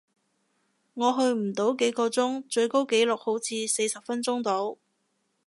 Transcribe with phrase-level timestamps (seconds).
[0.95, 4.79] 我去唔到幾個鐘，最高紀錄好似四十分鐘度